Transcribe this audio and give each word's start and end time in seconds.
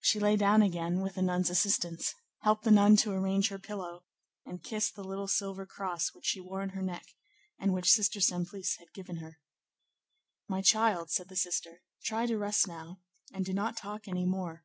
She 0.00 0.18
lay 0.18 0.36
down 0.36 0.62
again, 0.62 1.02
with 1.02 1.16
the 1.16 1.20
nun's 1.20 1.50
assistance, 1.50 2.14
helped 2.38 2.64
the 2.64 2.70
nun 2.70 2.96
to 2.96 3.12
arrange 3.12 3.50
her 3.50 3.58
pillow, 3.58 4.04
and 4.46 4.62
kissed 4.64 4.96
the 4.96 5.04
little 5.04 5.28
silver 5.28 5.66
cross 5.66 6.14
which 6.14 6.24
she 6.24 6.40
wore 6.40 6.62
on 6.62 6.70
her 6.70 6.80
neck, 6.80 7.04
and 7.58 7.74
which 7.74 7.90
Sister 7.90 8.18
Simplice 8.18 8.78
had 8.78 8.94
given 8.94 9.16
her. 9.18 9.40
"My 10.48 10.62
child," 10.62 11.10
said 11.10 11.28
the 11.28 11.36
sister, 11.36 11.82
"try 12.02 12.24
to 12.24 12.38
rest 12.38 12.66
now, 12.66 13.02
and 13.30 13.44
do 13.44 13.52
not 13.52 13.76
talk 13.76 14.08
any 14.08 14.24
more." 14.24 14.64